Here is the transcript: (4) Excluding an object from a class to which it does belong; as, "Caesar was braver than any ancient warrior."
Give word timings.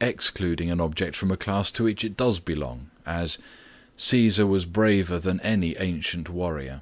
(4) 0.00 0.08
Excluding 0.08 0.70
an 0.70 0.80
object 0.80 1.16
from 1.16 1.32
a 1.32 1.36
class 1.36 1.72
to 1.72 1.82
which 1.82 2.04
it 2.04 2.16
does 2.16 2.38
belong; 2.38 2.90
as, 3.04 3.38
"Caesar 3.96 4.46
was 4.46 4.66
braver 4.66 5.18
than 5.18 5.40
any 5.40 5.76
ancient 5.78 6.28
warrior." 6.30 6.80